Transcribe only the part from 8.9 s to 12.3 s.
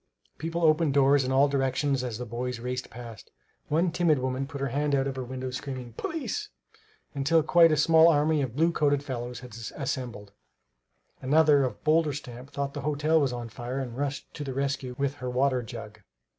fellows had assembled. Another of bolder